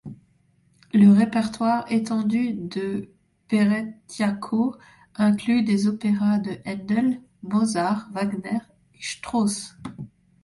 Le 0.95 1.11
répertoire 1.13 1.85
étendu 1.91 2.53
de 2.55 3.09
Peretyatko 3.49 4.75
inclut 5.13 5.61
des 5.61 5.85
opéras 5.85 6.39
de 6.39 6.57
Händel, 6.65 7.21
Mozart, 7.43 8.09
Wagner 8.11 8.61
et 8.95 9.03
Strauss. 9.03 9.77